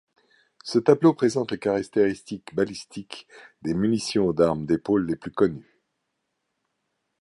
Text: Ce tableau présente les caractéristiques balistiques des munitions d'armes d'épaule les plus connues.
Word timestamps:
Ce 0.63 0.79
tableau 0.79 1.13
présente 1.13 1.51
les 1.51 1.59
caractéristiques 1.59 2.55
balistiques 2.55 3.27
des 3.61 3.75
munitions 3.75 4.33
d'armes 4.33 4.65
d'épaule 4.65 5.05
les 5.05 5.15
plus 5.15 5.29
connues. 5.29 5.79